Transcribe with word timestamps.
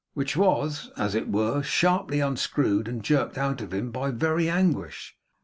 which 0.15 0.35
was, 0.35 0.89
as 0.97 1.13
it 1.13 1.29
were, 1.29 1.61
sharply 1.61 2.21
unscrewed 2.21 2.87
and 2.87 3.03
jerked 3.03 3.37
out 3.37 3.61
of 3.61 3.71
him 3.71 3.91
by 3.91 4.09
very 4.09 4.49
anguish. 4.49 5.15